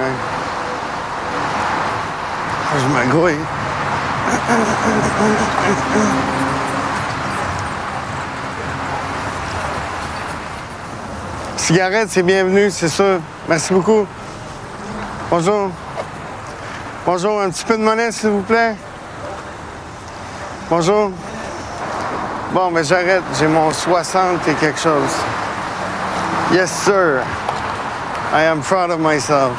Je 2.77 2.87
m'agrouille. 2.93 3.39
Cigarette, 11.57 12.09
c'est 12.11 12.23
bienvenu, 12.23 12.69
c'est 12.69 12.89
sûr. 12.89 13.19
Merci 13.47 13.73
beaucoup. 13.73 14.05
Bonjour. 15.29 15.71
Bonjour, 17.05 17.41
un 17.41 17.49
petit 17.49 17.65
peu 17.65 17.77
de 17.77 17.83
monnaie, 17.83 18.11
s'il 18.11 18.29
vous 18.29 18.41
plaît. 18.41 18.75
Bonjour. 20.69 21.11
Bon, 22.53 22.69
mais 22.69 22.83
j'arrête. 22.83 23.23
J'ai 23.39 23.47
mon 23.47 23.71
60 23.71 24.47
et 24.47 24.53
quelque 24.53 24.79
chose. 24.79 25.15
Yes, 26.51 26.71
sir. 26.71 27.23
I 28.31 28.43
am 28.43 28.61
proud 28.61 28.91
of 28.91 28.99
myself. 28.99 29.57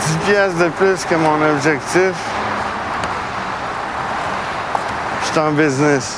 Dix 0.00 0.16
pièces 0.26 0.54
de 0.56 0.68
plus 0.70 1.04
que 1.04 1.14
mon 1.14 1.40
objectif. 1.52 2.12
Je 5.22 5.26
suis 5.28 5.38
en 5.38 5.52
business. 5.52 6.16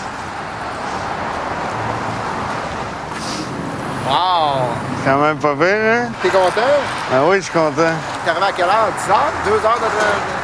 Wow! 4.09 4.69
Quand 5.05 5.19
même 5.19 5.37
pas 5.37 5.55
pire, 5.55 5.67
hein? 5.67 6.09
T'es 6.23 6.31
content? 6.31 6.61
Ah 7.13 7.25
oui, 7.27 7.37
je 7.37 7.43
suis 7.43 7.53
content. 7.53 7.93
T'es 8.25 8.31
arrivé 8.31 8.47
à 8.47 8.53
quelle 8.53 8.65
heure? 8.65 8.89
10 9.05 9.11
heures? 9.11 9.33
2 9.45 9.53
heures 9.67 9.79
de... 9.81 10.42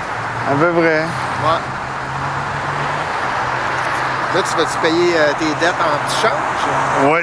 À 0.51 0.55
peu 0.55 0.73
près. 0.73 1.03
Ouais. 1.03 1.61
Là, 4.35 4.43
tu 4.43 4.57
vas-tu 4.57 4.79
payer 4.83 5.15
euh, 5.17 5.33
tes 5.39 5.55
dettes 5.61 5.75
en 5.79 6.09
petit 6.09 6.21
change? 6.23 6.33
Oui. 7.05 7.21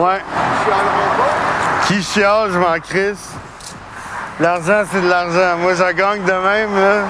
Ouais. 0.00 0.22
Qui 1.86 2.02
chiale, 2.02 2.50
je 2.52 2.58
m'en 2.58 2.78
crisse. 2.80 3.30
L'argent, 4.40 4.82
c'est 4.90 5.00
de 5.00 5.08
l'argent. 5.08 5.58
Moi, 5.58 5.74
je 5.74 5.92
gagne 5.92 6.24
de 6.24 6.32
même, 6.32 6.74
là. 6.74 7.02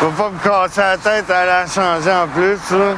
Faut 0.00 0.10
pas 0.10 0.28
me 0.28 0.38
casser 0.38 0.80
la 0.82 0.98
tête 0.98 1.30
à 1.30 1.46
la 1.46 1.66
changer 1.66 2.12
en 2.12 2.26
plus, 2.28 2.60
là. 2.70 2.92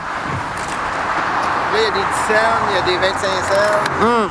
Là, 1.72 1.78
il 1.78 1.82
y 1.82 1.86
a 1.86 1.90
des 1.90 2.00
10 2.00 2.04
cents, 2.26 2.58
il 2.70 2.74
y 2.74 2.78
a 2.78 2.82
des 2.82 2.96
25 2.96 3.20
cents. 3.20 4.04
Hum. 4.04 4.30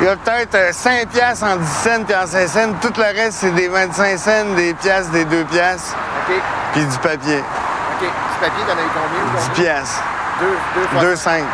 Il 0.00 0.06
y 0.06 0.08
a 0.08 0.16
peut-être 0.16 0.54
euh, 0.54 0.72
5 0.72 1.08
piastres 1.08 1.44
en 1.44 1.56
10 1.56 1.66
cents 1.68 2.04
puis 2.06 2.16
en 2.16 2.26
5 2.26 2.48
cents. 2.48 2.72
Tout 2.80 2.92
le 2.96 3.02
reste, 3.02 3.38
c'est 3.40 3.50
des 3.50 3.68
25 3.68 4.18
cents, 4.18 4.54
des 4.56 4.72
piastres, 4.74 5.10
des 5.12 5.26
2 5.26 5.44
piastres, 5.44 5.94
OK. 6.28 6.34
puis 6.72 6.84
du 6.84 6.96
papier. 6.98 7.38
OK. 7.38 8.00
Du 8.00 8.38
papier, 8.40 8.64
t'en 8.66 8.72
as 8.72 8.82
eu 8.82 8.90
combien 8.94 9.24
10 9.24 9.38
aujourd'hui? 9.38 9.62
piastres. 9.62 10.02
Deux, 10.40 10.56
deux 10.80 10.86
fois. 10.88 11.00
2, 11.02 11.16
5. 11.16 11.44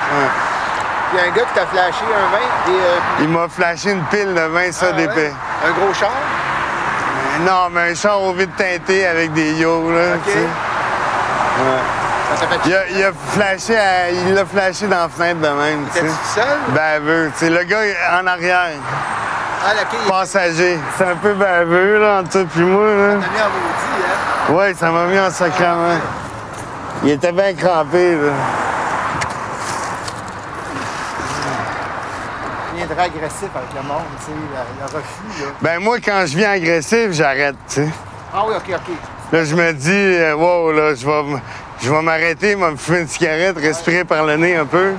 Il 1.12 1.18
y 1.18 1.20
a 1.20 1.24
un 1.24 1.30
gars 1.30 1.42
qui 1.42 1.54
t'a 1.54 1.66
flashé 1.66 2.04
un 2.04 2.30
vin, 2.30 2.46
des, 2.66 2.72
euh, 2.80 2.98
Il 3.20 3.28
m'a 3.28 3.48
flashé 3.48 3.90
une 3.90 4.04
pile 4.04 4.32
de 4.34 4.40
20 4.40 4.72
ça 4.72 4.86
ah, 4.90 4.94
ouais? 4.96 5.06
d'épais. 5.06 5.32
Un 5.66 5.70
gros 5.72 5.92
char? 5.94 6.10
Non, 7.40 7.68
mais 7.72 7.90
un 7.90 7.94
char 7.94 8.20
au 8.22 8.32
vide 8.32 8.50
teinté 8.56 9.06
avec 9.06 9.32
des 9.32 9.54
yo, 9.54 9.90
là. 9.90 10.14
OK. 10.14 10.20
tu 10.24 10.30
sais. 10.30 10.38
Ouais. 10.38 11.95
Ça 12.38 12.46
fait 12.48 12.68
Il 12.68 12.74
a, 12.74 12.88
il 12.90 13.02
a 13.04 13.12
flashé, 13.30 13.76
à- 13.76 14.10
il 14.10 14.34
l'a 14.34 14.44
flashé 14.44 14.86
dans 14.86 14.96
la 15.02 15.08
fenêtre 15.08 15.40
de 15.40 15.48
même, 15.48 15.86
tu 15.86 15.92
sais. 15.94 16.00
T'es-tu 16.00 16.12
tout 16.12 16.40
seul? 16.40 16.58
Baveux. 16.74 17.30
Tu 17.32 17.38
sais, 17.46 17.50
le 17.50 17.64
gars 17.64 17.80
en 18.20 18.26
arrière, 18.26 18.68
Ah, 19.64 19.70
passager. 20.08 20.78
C'est 20.96 21.04
un 21.04 21.16
peu 21.16 21.34
baveux, 21.34 21.98
là, 21.98 22.20
entre 22.20 22.30
toi 22.30 22.44
puis 22.52 22.62
moi, 22.62 22.84
là. 22.86 23.08
t'a 23.14 23.16
mis 23.16 23.40
en 23.40 23.48
maudit, 23.48 24.04
hein? 24.50 24.54
Ouais, 24.54 24.74
ça 24.74 24.90
m'a 24.90 25.04
mis 25.06 25.18
en 25.18 25.30
sacrament. 25.30 25.98
Il 27.02 27.10
était 27.10 27.32
bien 27.32 27.52
crampé, 27.54 28.12
là. 28.16 28.32
Il 32.72 32.76
viendra 32.84 33.04
agressif 33.04 33.48
avec 33.54 33.70
le 33.74 33.82
monde, 33.88 34.02
tu 34.18 34.26
sais, 34.26 34.32
le, 34.32 34.84
refus, 34.98 35.42
là. 35.42 35.48
Ben, 35.62 35.78
moi, 35.80 35.96
quand 36.04 36.24
je 36.26 36.36
viens 36.36 36.50
agressif, 36.52 37.12
j'arrête, 37.12 37.56
tu 37.68 37.74
sais. 37.76 37.88
Ah 38.34 38.42
oui, 38.46 38.54
OK, 38.56 38.74
OK. 38.74 38.94
Là, 39.32 39.44
je 39.44 39.54
me 39.56 39.72
dis, 39.72 39.90
euh, 39.92 40.34
wow, 40.34 40.72
là, 40.72 40.94
je 40.94 41.06
vais, 41.06 41.40
je 41.82 41.90
vais 41.92 42.02
m'arrêter, 42.02 42.52
je 42.52 42.56
vais 42.56 42.70
me 42.70 42.76
fumer 42.76 43.00
une 43.00 43.08
cigarette, 43.08 43.56
respirer 43.58 44.04
par 44.04 44.24
le 44.24 44.36
nez 44.36 44.56
un 44.56 44.66
peu. 44.66 44.92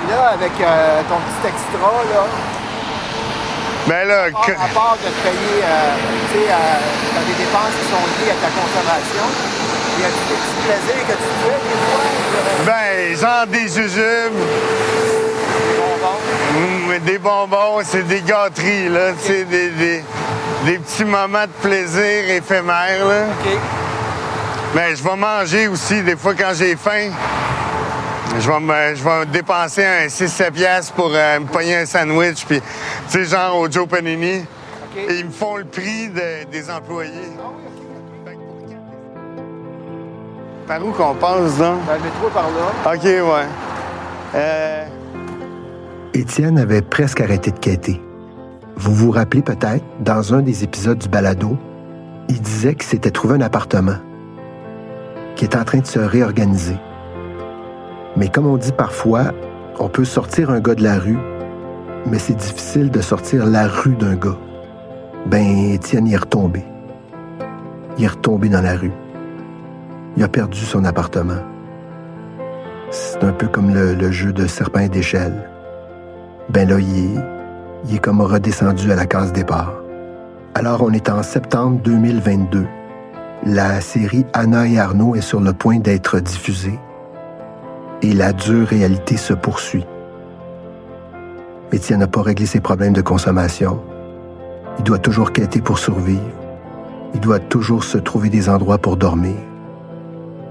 Puis 0.00 0.10
là, 0.10 0.28
avec 0.34 0.52
euh, 0.60 1.00
ton 1.08 1.16
petit 1.16 1.48
extra, 1.48 1.90
là, 2.12 2.24
Ben 3.86 4.08
là, 4.08 4.22
à 4.24 4.30
part, 4.30 4.46
que- 4.46 4.52
à 4.52 4.68
part 4.74 4.96
de 5.02 5.08
te 5.08 5.20
payer, 5.22 5.58
euh, 5.62 5.94
tu 6.32 6.38
sais, 6.38 6.46
euh, 6.50 6.56
des 7.26 7.44
dépenses 7.44 7.74
qui 7.80 7.86
sont 7.90 8.04
liées 8.24 8.30
à 8.32 8.38
ta 8.40 8.50
consommation, 8.52 9.26
y 10.00 10.04
a 10.04 10.08
des 10.08 10.12
petits 10.34 10.58
plaisirs 10.64 11.04
que 11.06 11.12
tu 11.12 11.30
fais 11.42 11.58
des 11.68 11.78
fois? 11.84 12.04
ben, 12.66 13.16
genre 13.16 13.46
des 13.46 13.68
jujubes, 13.68 14.40
Des 15.68 15.76
bonbons? 15.78 16.20
mm, 16.58 16.98
des 17.04 17.18
bonbons, 17.18 17.80
c'est 17.84 18.06
des 18.06 18.20
gâteries, 18.22 18.88
là, 18.88 19.12
tu 19.12 19.26
sais, 19.32 19.44
des, 19.44 19.68
des, 19.70 20.04
des 20.64 20.78
petits 20.78 21.04
moments 21.04 21.44
de 21.44 21.52
plaisir 21.68 22.30
éphémères, 22.30 23.06
là. 23.06 23.24
OK. 23.40 23.50
Mais 24.74 24.96
je 24.96 25.02
vais 25.04 25.16
manger 25.16 25.68
aussi, 25.68 26.02
des 26.02 26.16
fois, 26.16 26.34
quand 26.34 26.52
j'ai 26.54 26.74
faim. 26.76 27.10
Je 28.40 28.50
vais, 28.50 28.60
me, 28.60 28.94
je 28.96 29.04
vais 29.04 29.26
dépenser 29.26 29.84
un 29.84 30.06
6-7 30.08 30.50
piastres 30.50 30.92
pour 30.94 31.10
euh, 31.14 31.38
me 31.40 31.46
pogner 31.46 31.76
un 31.76 31.86
sandwich, 31.86 32.44
puis, 32.46 32.60
tu 32.60 32.64
sais, 33.08 33.24
genre 33.26 33.56
au 33.58 33.70
Joe 33.70 33.86
Panini. 33.86 34.38
OK. 34.40 34.98
Et 35.08 35.18
ils 35.20 35.26
me 35.26 35.30
font 35.30 35.56
le 35.56 35.64
prix 35.64 36.08
de- 36.08 36.50
des 36.50 36.68
employés. 36.70 37.12
Ah 37.38 38.30
Par 40.66 40.84
où 40.84 40.90
qu'on 40.92 41.14
passe, 41.14 41.58
donc? 41.58 41.78
Ben, 41.86 41.94
le 41.98 42.02
métro 42.04 42.28
par 42.32 42.44
là. 42.44 42.94
OK, 42.94 43.04
ouais. 43.04 43.46
Euh, 44.34 44.84
Étienne 46.14 46.58
avait 46.58 46.82
presque 46.82 47.20
arrêté 47.20 47.50
de 47.52 47.58
quêter. 47.58 48.00
Vous 48.76 48.94
vous 48.94 49.10
rappelez 49.10 49.42
peut-être, 49.42 49.84
dans 50.00 50.34
un 50.34 50.42
des 50.42 50.64
épisodes 50.64 50.98
du 50.98 51.08
balado, 51.08 51.56
il 52.28 52.40
disait 52.40 52.74
qu'il 52.74 52.84
s'était 52.84 53.10
trouvé 53.10 53.34
un 53.34 53.40
appartement, 53.40 53.96
qui 55.36 55.44
est 55.44 55.56
en 55.56 55.64
train 55.64 55.78
de 55.78 55.86
se 55.86 55.98
réorganiser. 55.98 56.76
Mais 58.16 58.28
comme 58.28 58.46
on 58.46 58.56
dit 58.56 58.72
parfois, 58.72 59.32
on 59.78 59.88
peut 59.88 60.04
sortir 60.04 60.50
un 60.50 60.60
gars 60.60 60.74
de 60.74 60.82
la 60.82 60.98
rue, 60.98 61.18
mais 62.06 62.18
c'est 62.18 62.34
difficile 62.34 62.90
de 62.90 63.00
sortir 63.00 63.46
la 63.46 63.66
rue 63.66 63.94
d'un 63.94 64.14
gars. 64.14 64.38
Ben, 65.26 65.72
Étienne 65.72 66.06
y 66.06 66.14
est 66.14 66.18
retombé. 66.18 66.64
Il 67.98 68.04
est 68.04 68.08
retombé 68.08 68.48
dans 68.48 68.60
la 68.60 68.76
rue. 68.76 68.92
Il 70.16 70.22
a 70.22 70.28
perdu 70.28 70.60
son 70.60 70.84
appartement. 70.84 71.42
C'est 72.90 73.24
un 73.24 73.32
peu 73.32 73.48
comme 73.48 73.74
le, 73.74 74.10
jeu 74.12 74.32
de 74.32 74.46
serpent 74.46 74.80
et 74.80 74.88
d'échelle. 74.88 75.48
Ben 76.50 76.68
là, 76.68 76.78
il 76.78 77.16
est, 77.16 77.20
il 77.86 77.96
est 77.96 77.98
comme 77.98 78.20
redescendu 78.20 78.90
à 78.92 78.96
la 78.96 79.06
case 79.06 79.32
départ. 79.32 79.72
Alors, 80.54 80.82
on 80.82 80.92
est 80.92 81.08
en 81.08 81.22
septembre 81.22 81.80
2022. 81.84 82.66
La 83.46 83.80
série 83.80 84.24
Anna 84.32 84.66
et 84.66 84.78
Arnaud 84.78 85.14
est 85.14 85.20
sur 85.20 85.40
le 85.40 85.52
point 85.52 85.78
d'être 85.78 86.20
diffusée. 86.20 86.78
Et 88.02 88.12
la 88.12 88.32
dure 88.32 88.68
réalité 88.68 89.16
se 89.16 89.34
poursuit. 89.34 89.84
Étienne 91.72 91.98
n'a 91.98 92.06
pas 92.06 92.22
réglé 92.22 92.46
ses 92.46 92.60
problèmes 92.60 92.92
de 92.92 93.02
consommation. 93.02 93.80
Il 94.78 94.84
doit 94.84 94.98
toujours 94.98 95.32
quêter 95.32 95.60
pour 95.60 95.78
survivre. 95.78 96.22
Il 97.14 97.20
doit 97.20 97.40
toujours 97.40 97.82
se 97.82 97.98
trouver 97.98 98.28
des 98.28 98.48
endroits 98.48 98.78
pour 98.78 98.96
dormir. 98.96 99.36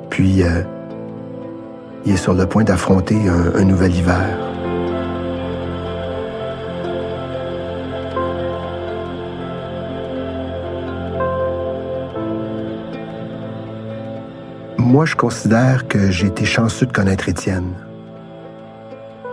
Puis, 0.10 0.44
euh, 0.44 0.64
il 2.06 2.14
est 2.14 2.18
sur 2.18 2.34
le 2.34 2.46
point 2.46 2.66
d'affronter 2.66 3.18
un, 3.30 3.60
un 3.60 3.64
nouvel 3.64 3.96
hiver. 3.96 4.38
Moi, 14.94 15.08
je 15.08 15.16
considère 15.16 15.88
que 15.88 16.12
j'ai 16.12 16.28
été 16.28 16.46
chanceux 16.46 16.86
de 16.86 16.92
connaître 16.92 17.28
Étienne. 17.28 17.74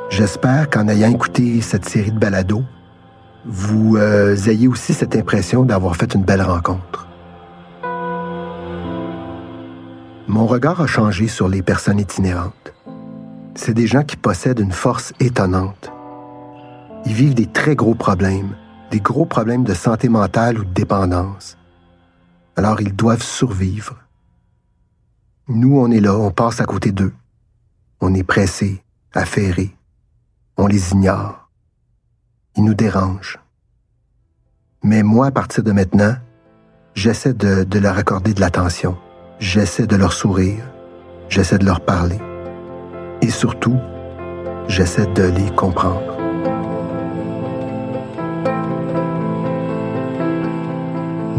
J'espère 0.09 0.71
qu'en 0.71 0.89
ayant 0.89 1.11
écouté 1.11 1.61
cette 1.61 1.87
série 1.87 2.13
de 2.13 2.19
balados, 2.19 2.65
vous 3.45 3.99
euh, 3.99 4.35
ayez 4.47 4.69
aussi 4.69 4.95
cette 4.95 5.15
impression 5.15 5.65
d'avoir 5.65 5.97
fait 5.97 6.15
une 6.15 6.23
belle 6.23 6.41
rencontre. 6.41 7.07
Mon 10.29 10.47
regard 10.47 10.81
a 10.81 10.87
changé 10.87 11.29
sur 11.29 11.47
les 11.47 11.61
personnes 11.61 12.01
itinérantes. 12.01 12.73
C'est 13.55 13.75
des 13.75 13.87
gens 13.87 14.03
qui 14.03 14.17
possèdent 14.17 14.61
une 14.61 14.73
force 14.73 15.13
étonnante. 15.21 15.93
Ils 17.05 17.13
vivent 17.13 17.35
des 17.35 17.45
très 17.45 17.77
gros 17.77 17.95
problèmes, 17.95 18.57
des 18.91 19.01
gros 19.01 19.27
problèmes 19.27 19.65
de 19.65 19.75
santé 19.75 20.09
mentale 20.09 20.59
ou 20.59 20.65
de 20.65 20.73
dépendance. 20.73 21.59
Alors 22.57 22.81
ils 22.81 22.97
doivent 22.97 23.23
survivre. 23.23 23.99
Nous, 25.53 25.81
on 25.81 25.91
est 25.91 25.99
là, 25.99 26.17
on 26.17 26.31
passe 26.31 26.61
à 26.61 26.65
côté 26.65 26.93
d'eux. 26.93 27.13
On 28.01 28.15
est 28.15 28.23
pressé, 28.23 28.85
affairé. 29.13 29.77
On 30.57 30.69
les 30.69 30.93
ignore. 30.93 31.51
Ils 32.57 32.63
nous 32.63 32.75
dérangent. 32.75 33.41
Mais 34.85 35.03
moi, 35.03 35.27
à 35.27 35.31
partir 35.33 35.65
de 35.65 35.73
maintenant, 35.73 36.15
j'essaie 36.95 37.35
de, 37.35 37.65
de 37.65 37.79
leur 37.81 37.99
accorder 37.99 38.33
de 38.33 38.41
l'attention. 38.41 38.97
J'essaie 39.41 39.89
de 39.89 39.97
leur 39.97 40.13
sourire. 40.13 40.63
J'essaie 41.29 41.59
de 41.59 41.67
leur 41.67 41.81
parler. 41.81 42.21
Et 43.21 43.31
surtout, 43.31 43.77
j'essaie 44.69 45.07
de 45.09 45.25
les 45.25 45.51
comprendre. 45.57 46.17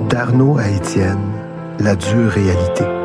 D'Arnaud 0.09 0.57
à 0.57 0.67
Étienne, 0.67 1.31
la 1.79 1.95
dure 1.95 2.29
réalité. 2.29 3.00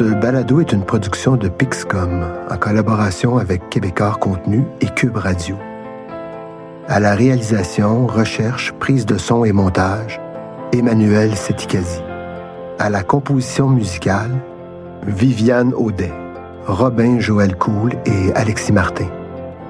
Ce 0.00 0.04
balado 0.04 0.62
est 0.62 0.72
une 0.72 0.86
production 0.86 1.36
de 1.36 1.50
Pixcom 1.50 2.24
en 2.50 2.56
collaboration 2.56 3.36
avec 3.36 3.68
Québécois 3.68 4.16
Contenu 4.18 4.64
et 4.80 4.86
Cube 4.86 5.18
Radio. 5.18 5.56
À 6.88 7.00
la 7.00 7.14
réalisation, 7.14 8.06
recherche, 8.06 8.72
prise 8.80 9.04
de 9.04 9.18
son 9.18 9.44
et 9.44 9.52
montage, 9.52 10.18
Emmanuel 10.72 11.36
Setikazi. 11.36 12.00
À 12.78 12.88
la 12.88 13.02
composition 13.02 13.68
musicale, 13.68 14.30
Viviane 15.06 15.74
Audet, 15.74 16.14
Robin 16.66 17.20
Joël 17.20 17.54
Cool 17.56 17.92
et 18.06 18.32
Alexis 18.34 18.72
Martin. 18.72 19.08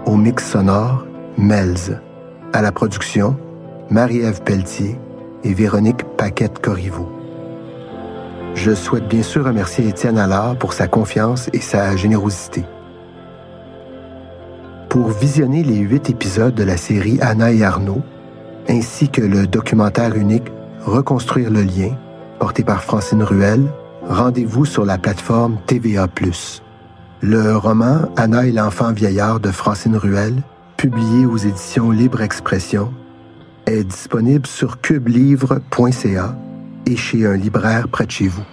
Au 0.06 0.14
mix 0.14 0.48
sonore, 0.48 1.06
Melz. 1.38 1.98
À 2.52 2.62
la 2.62 2.70
production, 2.70 3.36
Marie-Ève 3.90 4.42
Pelletier 4.42 4.96
et 5.42 5.54
Véronique 5.54 6.04
Paquette-Corriveau. 6.16 7.19
Je 8.62 8.74
souhaite 8.74 9.08
bien 9.08 9.22
sûr 9.22 9.46
remercier 9.46 9.88
Étienne 9.88 10.18
Allard 10.18 10.54
pour 10.54 10.74
sa 10.74 10.86
confiance 10.86 11.48
et 11.54 11.60
sa 11.60 11.96
générosité. 11.96 12.62
Pour 14.90 15.08
visionner 15.08 15.62
les 15.62 15.78
huit 15.78 16.10
épisodes 16.10 16.54
de 16.54 16.62
la 16.62 16.76
série 16.76 17.18
Anna 17.22 17.52
et 17.52 17.64
Arnaud, 17.64 18.02
ainsi 18.68 19.08
que 19.08 19.22
le 19.22 19.46
documentaire 19.46 20.14
unique 20.14 20.52
Reconstruire 20.84 21.50
le 21.50 21.62
lien, 21.62 21.96
porté 22.38 22.62
par 22.62 22.82
Francine 22.82 23.22
Ruel, 23.22 23.64
rendez-vous 24.06 24.66
sur 24.66 24.84
la 24.84 24.98
plateforme 24.98 25.56
TVA. 25.66 26.06
Le 27.22 27.56
roman 27.56 28.10
Anna 28.18 28.44
et 28.46 28.52
l'enfant 28.52 28.92
vieillard 28.92 29.40
de 29.40 29.50
Francine 29.50 29.96
Ruel, 29.96 30.34
publié 30.76 31.24
aux 31.24 31.38
éditions 31.38 31.90
Libre 31.92 32.20
Expression, 32.20 32.92
est 33.64 33.84
disponible 33.84 34.46
sur 34.46 34.82
cubelivre.ca 34.82 36.34
et 36.86 36.96
chez 36.96 37.26
un 37.26 37.36
libraire 37.36 37.88
près 37.88 38.06
de 38.06 38.10
chez 38.10 38.28
vous. 38.28 38.44